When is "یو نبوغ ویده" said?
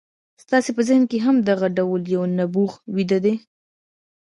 2.15-3.19